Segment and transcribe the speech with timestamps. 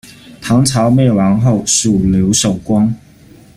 [0.41, 2.91] 唐朝灭亡后，属刘守光。